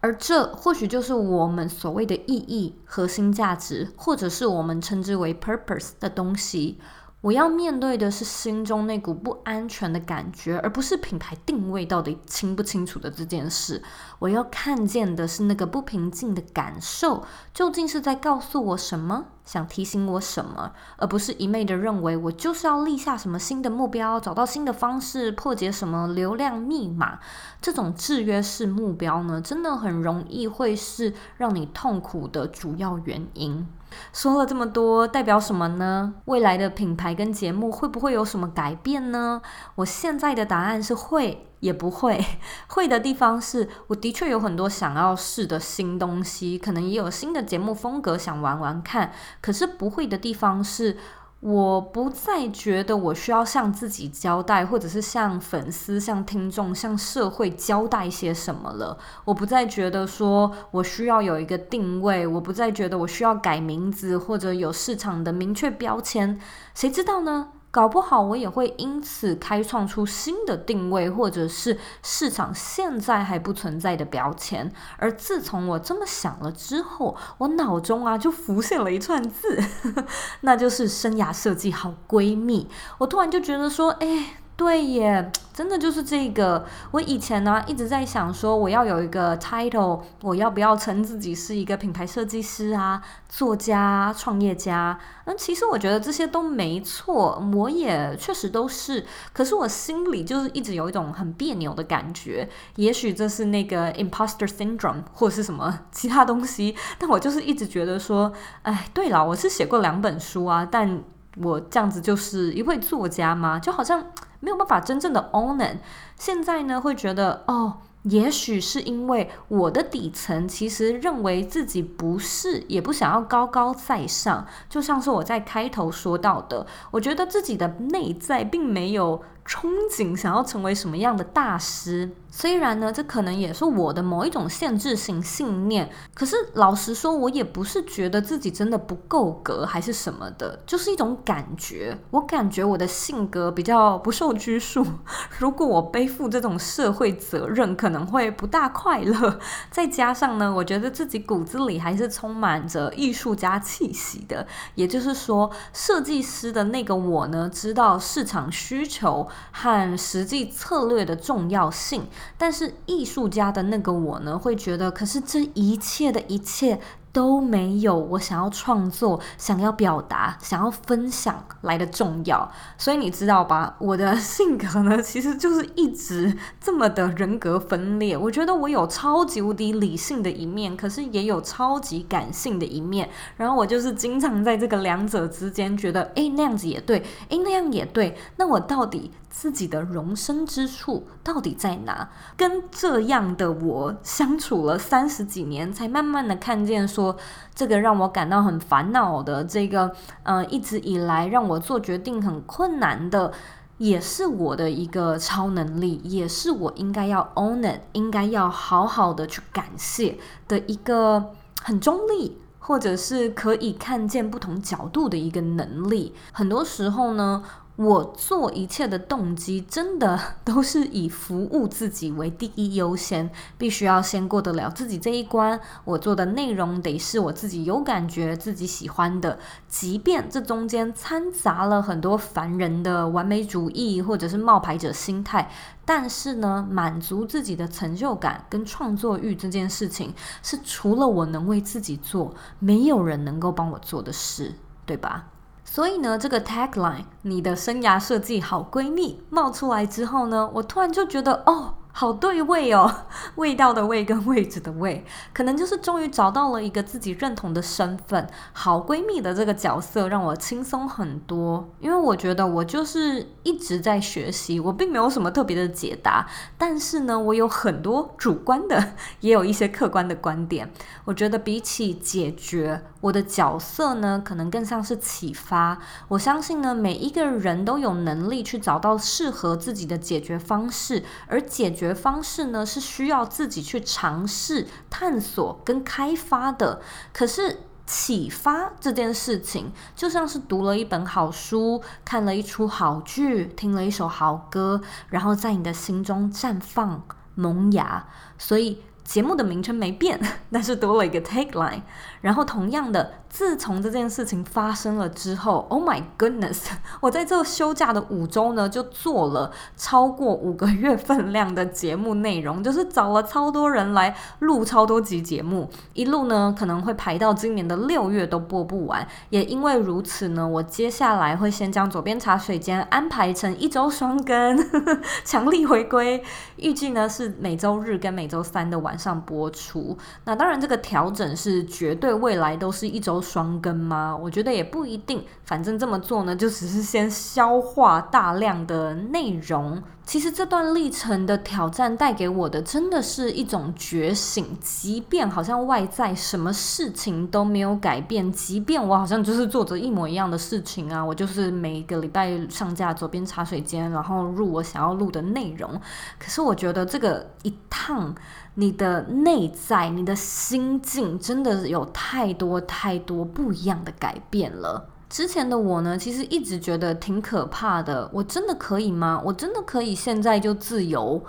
[0.00, 6.78] 而这或许就是我们所谓的意义、核心价值，或者是我们称之为 purpose 的东西。
[7.24, 13.82] 我要面对的是心中那股不安全的感觉，而不是品牌定位到底清不清楚的这件事。
[14.18, 19.24] 我要看见的是那个不平静的感受，究竟是在告诉我什么？
[19.42, 27.20] 想提醒我什么，而不是一昧的认为我就是要立下什么新的目标，找到新的方式，破解什么流量密码。
[27.62, 33.66] 这种制约式目标呢，真的很容易会是让你痛苦的主要原因。
[34.12, 36.14] 说了这么多，代表什么呢？
[36.26, 39.42] 未来的品牌跟节目会不会有什么改变呢？
[39.76, 41.46] 我现在的答案是会。
[41.60, 42.22] 也不会，
[42.66, 49.12] 会的地方是我的确有很多想要试的新东西，可能也有新的节目风格想玩玩看。
[49.40, 50.98] 可是不会的地方是，
[51.44, 58.96] 我不再觉得我需要向自己交代，或者是向粉丝、向听众、向社会交代些什么了。
[59.26, 66.40] 我不再觉得说我需要有一个定位，我不再觉得我需要改名字或者有市场的明确标签。
[66.74, 67.50] 谁知道呢？
[67.74, 74.70] 搞不好我也会因此开创出新的定位，或者是市场现在还不存在的标签。
[74.96, 79.60] 而自从我这么想了之后，我脑中啊就浮现了一串字，
[80.42, 82.68] 那就是生涯设计好闺蜜。
[82.98, 84.36] 我突然就觉得说，哎。
[84.56, 86.64] 对耶，真的就是这个。
[86.92, 94.96] 我以前呢一直在想说，我要有一个 title，我要不要称自己是一个品牌设计师啊、作家、创业家？
[95.24, 99.04] 嗯，其实我觉得这些都没错，我也确实都是。
[99.32, 102.48] 可是我心里就是一直有一种很别扭的感觉。
[102.76, 111.02] 也许这是那个 imposter syndrome 或是什么其他东西，但我就是一直觉得说，哎，对了，我是写过两本书啊，但
[111.38, 113.58] 我这样子就是一位作家吗？
[113.58, 114.06] 就好像。
[114.44, 115.78] 没有办法真正的 own it。
[116.18, 124.46] 现在呢，会觉得哦，也许是因为我的底层其实认为自己不是，也不想要高高在上。
[124.68, 132.10] 就像是我在开头说到的，我觉得自己的内在并没有憧憬想要成为什么样的大师。
[132.30, 141.96] 虽然呢，这可能也是我的某一种限制性信念，可是老实说，我也不是觉得自己真的不够格还是什么的，就是一种感觉。
[142.10, 144.84] 我感觉我的性格比较不受拘束，
[145.38, 149.38] 如果我背负这种社会责任，可能会不大快乐。
[149.70, 162.06] 再加上呢，我觉得自己骨子里还是充满着艺术家气息的，也就是说，设计师的那个我呢，知道市场需求和实际策略的重要性。
[162.36, 166.80] 但是艺术家的那个我呢，会觉得，可是这一切的一切
[167.12, 172.50] 都没有我想要创作、想要表达、想要分享来的重要。
[172.76, 173.76] 所以你知道吧？
[173.78, 178.16] 我的性格呢，其实就是一直这么的人格分裂。
[178.16, 183.08] 我觉得我有超级无敌理性的一面，可是也有超级感性的一面。
[183.36, 188.16] 然后我就是经常在这个两者之间，觉得诶，那样子也对，诶，那样也对。
[188.36, 189.12] 那我到底？
[189.36, 192.08] 自己的容身之处到底在哪？
[192.36, 197.16] 跟这样的我相处了三十几年，才慢慢的看见说，
[197.52, 203.32] 这个让我感到很烦恼的，这个嗯、呃，一直以来让我做决定很困难的，
[203.78, 210.16] 也是我的一个超能力，也是我应该要 own it，应该要好好的去感谢
[210.46, 216.14] 的一个很中立，或者是可以看见不同角度的一个能力。
[216.32, 217.42] 很多时候呢。
[217.76, 225.60] 我做一切的动机，真的 都是以服务自己为第一优先，必须要先过得了自己这一关。
[225.84, 235.50] 我做的内容得是我自己有感觉、自己喜欢的，即便这中间掺杂了很多烦人的完美主义或者是冒牌者心态，
[235.84, 240.14] 但是呢，满足自己的成就感跟创作欲这件事情，
[240.44, 244.54] 是除了我能为自己做，没有人能够帮我做的事，
[244.86, 245.30] 对吧？
[245.74, 251.74] 所以呢，这个 tagline，你的生涯设计好闺蜜冒出来之后呢，我突然就觉得，哦。
[251.96, 252.92] 好对味哦，
[253.36, 258.28] 味道的味跟位置的位，可能就是终于找到了一个自己认同的身份。
[258.52, 266.26] 好闺蜜的这个角色让我轻松很多，因为我觉得我就是一直在学习，我并没有什么特别的解答，
[266.58, 270.68] 但是呢，我有很多主观的，也有一些客观的观点。
[271.04, 275.78] 我觉得比起解决，我的角色呢，可能更像是启发。
[276.08, 281.83] 我相信呢，每一个人都有能力去找到适合自己的解决方式，而解决。
[281.84, 286.80] 学方式呢，是需要自己去尝试、探索跟开发的。
[287.12, 294.80] 可是启发这件事情，就像是读了一本好书、看了一出好剧、听了一首好歌，
[295.10, 297.04] 然后在你的心中绽放、
[297.34, 298.06] 萌芽。
[298.38, 300.18] 所以节目的名称没变，
[300.50, 301.82] 但是多了一个 tagline。
[302.24, 303.12] 然后同样的。
[303.34, 306.68] 自从这件事情发生了之后，Oh my goodness！
[307.02, 319.04] 我在这休假的五周呢，就做了超过五个月份量的节目内容，就是找了超多人来录超多集节目，一路呢可能会排到今年的六月都播不完。
[319.30, 324.56] 也因为如此呢，我接下来会先将左边茶水间安排成一周双更，
[325.26, 326.22] 强力回归，
[326.54, 329.98] 预计呢是每周日跟每周三的晚上播出。
[330.24, 333.14] 那当然，这个调整是绝对未来都是一周。
[333.24, 334.14] 双更吗？
[334.14, 335.24] 我觉得也不一定。
[335.44, 339.82] 反正这么做呢，就只是先消化大量的内容。
[340.06, 344.56] 其实这段历程的挑战带给我的，真的是一种觉醒。
[344.60, 355.80] 即便好像外在什么事情都没有改变，即便我好像就是做着一模一样的事情啊，我就是每个礼拜上架左边茶水间，然后录我想要录的内容。
[356.18, 358.14] 可是我觉得这个一趟，
[358.54, 364.90] 你的内在、你的心境，真的有太多太多不一样的改变了。
[365.08, 368.08] 之前的我呢，其实一直觉得挺可怕的。
[368.12, 369.22] 我真的可以吗？
[369.24, 371.22] 我真的可以现在就自由？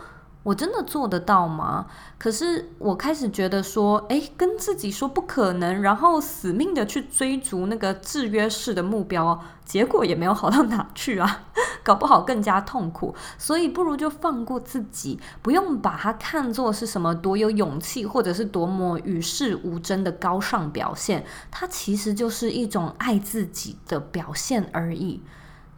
[0.45, 1.87] 我真的做得到吗？
[2.19, 11.45] 可是我开始觉得说，诶，跟自己说不可能，然后死命的去追逐那个制约式的目标，结果也没有好到哪去啊，
[11.81, 13.15] 搞不好更加痛苦。
[13.39, 21.25] 所以不如就放过自己，不用把它看作是什么多有勇气，或者是多么与世无争的高尚表现。
[21.49, 25.23] 它其实就是一种爱自己的表现而已。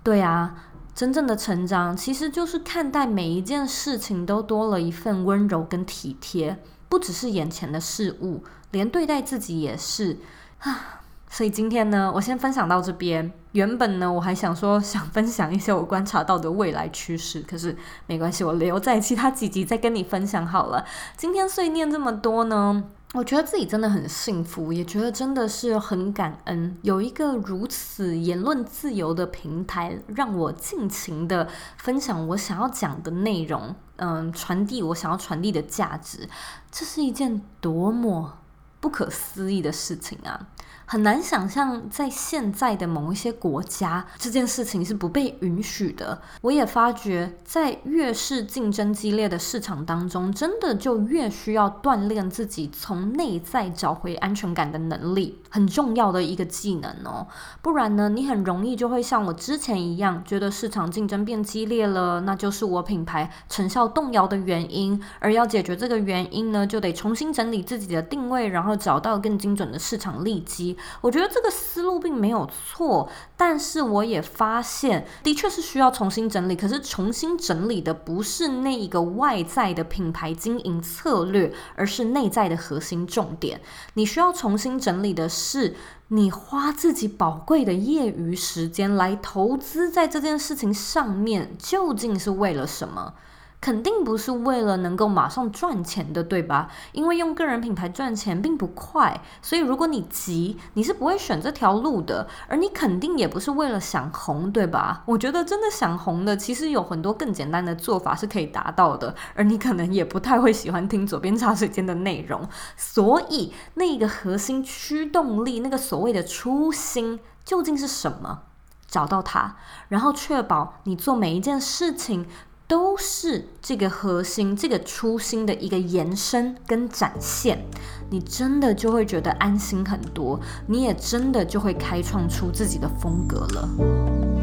[0.04, 0.67] 对啊。
[0.98, 6.58] 真正的成长，其实就是看待每一件事情都多了一份温柔跟体贴，
[6.90, 10.18] 不只是眼前的事物，连对待自己也是
[10.58, 11.04] 啊。
[11.30, 13.32] 所以今天呢，我先分享到这边。
[13.52, 17.78] 原本呢，我还想说想分享一些我观察到的未来趋势，可是
[18.08, 20.84] 没关系，我留在其他几集再跟你分享好了。
[21.16, 22.86] 今天碎念这么多呢。
[23.18, 31.50] 我觉得自己真的很幸福，也觉得真的是很感恩，有一个如此言论自由的平台，让我尽情的
[31.80, 36.30] 分享我想要讲的内容，嗯，传递我想要传递的价值，
[36.70, 38.38] 这是一件多么
[38.80, 40.50] 不可思议的事情啊！
[40.90, 46.22] 很难想象，在现在的某一些国家，这件事情是不被允许的。
[46.40, 57.28] 我也发觉，在越是竞争激烈的市场当中，真的就越需要锻炼自己从内在找回安全感的能力，很重要的一个技能哦。
[57.62, 64.98] 不然呢，你很容易就会像我之前一样，觉得市场竞争变激烈了，那就是我品牌成效动摇的原因。
[65.20, 70.77] 而要解决这个原因呢，就得重新整理自己的定位，然后找到更精准的市场利基。
[71.02, 76.56] 我觉得这个思路并没有错，但是我也发现，的确是需要重新整理。
[76.56, 83.62] 可是重新整理的不是那一个外在的品牌经营策略，而是内在的核心重点。
[83.94, 85.76] 你需要重新整理的是，
[86.10, 93.14] 你花自己宝贵的业余时间来投资在这件事情上面，究竟是为了什么？
[93.60, 96.70] 肯定不是为了能够马上赚钱的，对吧？
[96.92, 102.28] 因为用个人品牌赚钱并不快，所以如果你急，你是不会选这条路的。
[102.48, 105.02] 而你肯定也不是为了想红，对吧？
[105.08, 109.16] 我觉得真的想红的，其实有很多更简单的做法是可以达到的。
[109.34, 112.48] 而你可能也不太会喜欢听左边茶水间的内容，
[112.78, 118.44] 所以那个核心驱动力，那个所谓的初心究竟是什么？
[118.88, 119.58] 找到它，
[119.90, 122.26] 然后确保你做每一件事情。
[122.68, 127.66] 都是这个核心、这个初心的一个延伸跟展现，
[128.10, 134.37] 你真的就会觉得安心很多，你也真的就会开创出自己的风格了。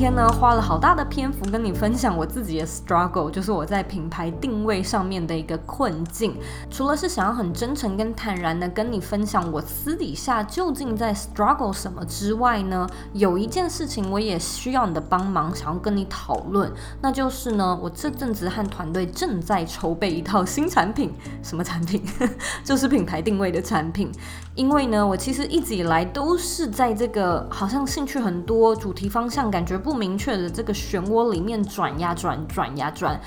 [0.00, 6.34] 天呢，花了好大的篇幅跟你分享我自己的 struggle，就是我在品牌定位上面的一个困境。
[6.70, 16.72] 除了是想要很真诚跟坦然的跟你分享我私底下究竟在 struggle 什么之外呢，有一件事情我也需要你的帮忙，想要跟你讨论，
[17.02, 22.02] 那就是呢，我这阵子和团队正在筹备一套新产品，什么产品？
[22.64, 24.10] 就是品牌定位的产品。
[24.56, 33.20] 因为呢，我其实一直以来都是在这个好像兴趣很多、主题方向感觉不不明确的这个漩涡里面转呀转，转呀转。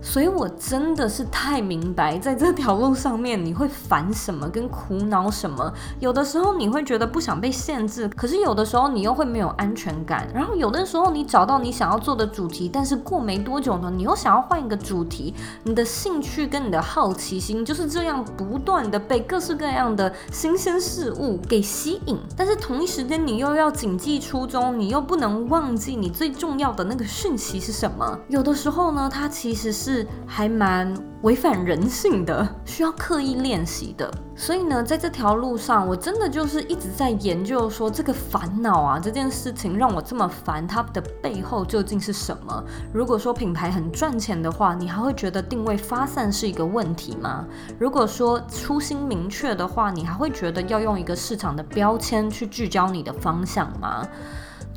[0.00, 5.72] 所以我真的是太明白，在这条路上面你会烦什么跟苦恼什么。
[5.98, 10.28] 有的时候你会觉得不想被限制，可是有的时候你又会没有安全感。
[10.32, 15.34] 然后有的时候你找到你想要做的主题，但是过没多久呢，你又想要换一个主题。
[15.64, 22.16] 你的兴趣跟你的好奇心就是这样不断的被各式各样的新鲜事物给吸引。
[22.36, 28.18] 但是同一时间你又要谨记初衷，你又不能忘记你最重要的那个讯息是什么。
[28.28, 29.76] 有的时候呢，它其实只。
[29.86, 34.10] 是还蛮违反人性的，需要刻意练习的。
[34.34, 42.64] 所以呢，在这条路上，我真的就是一直在研究，说这个烦恼啊，这件事情让我这么烦，它的背后究竟是什么？
[42.92, 47.44] 如果说品牌很赚钱的话，你还会觉得定位发散是一个问题吗？
[47.78, 54.02] 如果说初心明确的话，你还会觉得要用一个市场的标签去聚焦你的方向吗？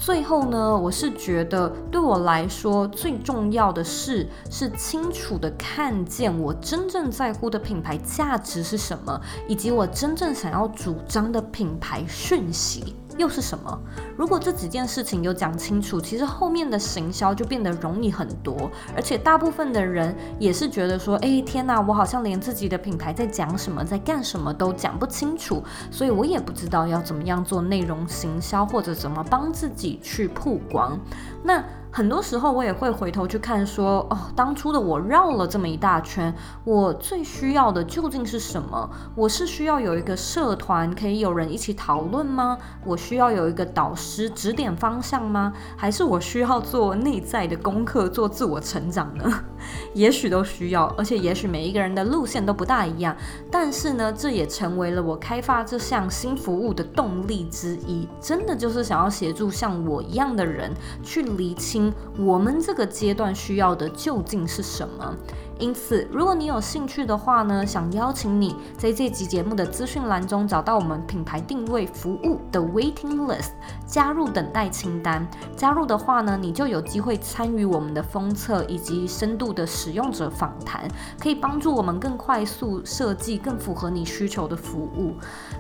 [0.02, 12.96] 最后呢，我是觉得对我来说最重要的事是清楚的看见我真正在乎的品牌价值是什么，以及我真正想要主张的品牌讯息。
[13.20, 13.80] 又是什么？
[14.18, 18.72] 如果这几件事情有讲清楚，其实后面的行销就变得容易很多。
[18.96, 25.62] 而且大部分的人也是觉得说，哎，天哪，我好像连自己的品牌在讲什么、在干什么都讲不清楚，
[25.92, 30.98] 所以我也不知道要怎么样做内容行销，或者怎么帮自己去曝光。
[31.44, 31.62] 那。
[31.92, 36.34] 很多时候我也会回头去看说，哦，当初的我绕了这么一大圈，
[36.64, 38.88] 我最需要的究竟是什么？
[39.16, 42.60] 我是需要有一个社团可以有人一起讨论吗？
[42.86, 45.52] 我需要有一个导师指点方向吗？
[45.76, 49.44] 还是我需要做内在的功课，做自我成长呢？
[49.96, 53.16] 也许都需要，而且也许每一个人的路线都不大一样。
[53.50, 58.08] 但是呢，这也成为了我开发这项新服务的动力之一。
[58.22, 60.72] 真的就是想要协助像我一样的人
[61.02, 61.79] 去理清。
[62.18, 65.16] 我们这个阶段需要的究竟是什么？
[65.60, 73.52] 因此，如果你有兴趣的话呢，想邀请你在这集节目的资讯栏中找到我们品牌定位服务的 waiting list，
[73.86, 75.28] 加入等待清单。
[75.56, 80.88] 加入的话呢，你就有机会参与我们的封测以及深度的使用者访谈，
[81.22, 85.14] 可以帮助我们更快速设计更符合你需求的服务。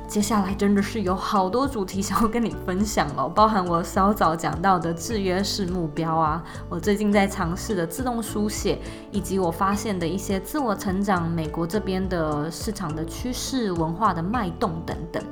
[0.08, 6.00] 接下来真的是有好多主题想要跟你分享哦，包含我稍早讲到的制约式目标。
[6.00, 8.80] 标啊，我最近在尝试的自动书写，
[9.12, 15.23] 以及我发现的一些自我成长、美国这边的市场的趋势、文化的脉动等等。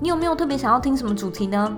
[0.00, 1.76] 你有没有特别想要听什么主题呢？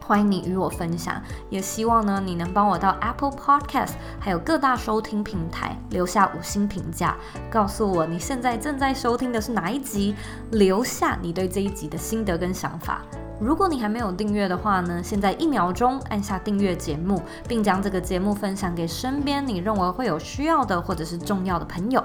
[0.00, 7.16] 欢迎你与我分享，也希望呢你能帮我到 Apple Podcast 还有各大收听平台留下五星评价，
[7.50, 10.14] 告诉我你现在正在收听的是哪一集，
[10.52, 13.02] 留下你对这一集的心得跟想法。
[13.38, 22.02] 如果你还没有订阅的话呢，现在一秒钟按下订阅节目，并将这个节目分享给身边你认为会有需要的或者是重要的朋友。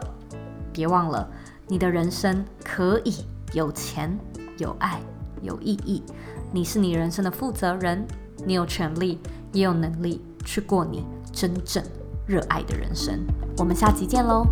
[0.74, 1.30] 别忘了，
[1.68, 4.18] 你的人生可以有钱、
[4.58, 5.00] 有爱、
[5.42, 6.04] 有意义。
[6.52, 8.06] 你是你人生的负责人，
[8.46, 9.18] 你有权利，
[9.54, 11.82] 也有能力去过你真正
[12.26, 13.20] 热爱的人生。
[13.58, 14.46] 我们下集见喽！